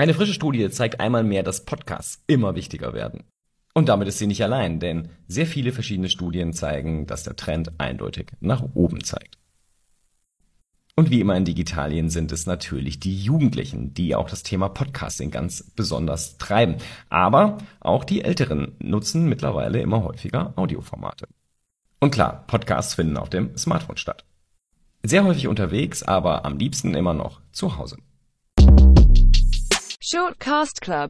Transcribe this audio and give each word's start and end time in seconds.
Eine 0.00 0.14
frische 0.14 0.32
Studie 0.32 0.70
zeigt 0.70 0.98
einmal 0.98 1.24
mehr, 1.24 1.42
dass 1.42 1.66
Podcasts 1.66 2.24
immer 2.26 2.54
wichtiger 2.54 2.94
werden. 2.94 3.24
Und 3.74 3.90
damit 3.90 4.08
ist 4.08 4.16
sie 4.16 4.26
nicht 4.26 4.42
allein, 4.42 4.80
denn 4.80 5.10
sehr 5.28 5.44
viele 5.46 5.72
verschiedene 5.72 6.08
Studien 6.08 6.54
zeigen, 6.54 7.06
dass 7.06 7.22
der 7.24 7.36
Trend 7.36 7.78
eindeutig 7.78 8.32
nach 8.40 8.64
oben 8.72 9.04
zeigt. 9.04 9.36
Und 10.96 11.10
wie 11.10 11.20
immer 11.20 11.36
in 11.36 11.44
Digitalien 11.44 12.08
sind 12.08 12.32
es 12.32 12.46
natürlich 12.46 12.98
die 12.98 13.14
Jugendlichen, 13.14 13.92
die 13.92 14.14
auch 14.14 14.30
das 14.30 14.42
Thema 14.42 14.70
Podcasting 14.70 15.30
ganz 15.30 15.70
besonders 15.76 16.38
treiben. 16.38 16.76
Aber 17.10 17.58
auch 17.80 18.04
die 18.04 18.24
Älteren 18.24 18.76
nutzen 18.78 19.28
mittlerweile 19.28 19.82
immer 19.82 20.02
häufiger 20.02 20.54
Audioformate. 20.56 21.28
Und 22.00 22.10
klar, 22.10 22.44
Podcasts 22.46 22.94
finden 22.94 23.18
auf 23.18 23.28
dem 23.28 23.54
Smartphone 23.54 23.98
statt. 23.98 24.24
Sehr 25.02 25.24
häufig 25.24 25.46
unterwegs, 25.46 26.02
aber 26.02 26.46
am 26.46 26.56
liebsten 26.56 26.94
immer 26.94 27.12
noch 27.12 27.42
zu 27.52 27.76
Hause. 27.76 27.98
Short 30.12 30.40
Cast 30.40 30.80
Club. 30.80 31.08